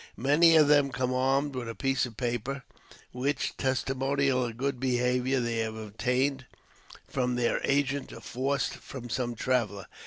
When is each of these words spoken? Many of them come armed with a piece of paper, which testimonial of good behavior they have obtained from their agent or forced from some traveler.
Many 0.17 0.55
of 0.55 0.67
them 0.67 0.91
come 0.91 1.13
armed 1.13 1.53
with 1.53 1.69
a 1.69 1.75
piece 1.75 2.07
of 2.07 2.17
paper, 2.17 2.63
which 3.11 3.55
testimonial 3.55 4.43
of 4.43 4.57
good 4.57 4.79
behavior 4.79 5.39
they 5.39 5.57
have 5.59 5.75
obtained 5.75 6.47
from 7.07 7.35
their 7.35 7.61
agent 7.63 8.11
or 8.11 8.19
forced 8.21 8.77
from 8.77 9.11
some 9.11 9.35
traveler. 9.35 9.85